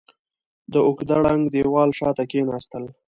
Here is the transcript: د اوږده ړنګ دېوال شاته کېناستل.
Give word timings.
د 0.71 0.73
اوږده 0.85 1.15
ړنګ 1.25 1.43
دېوال 1.53 1.89
شاته 1.99 2.23
کېناستل. 2.31 2.83